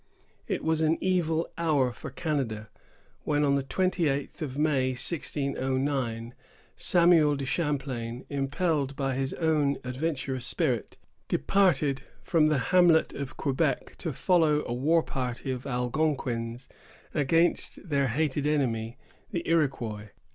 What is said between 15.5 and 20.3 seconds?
of Algonquins against their hated enemy, the Iroquois.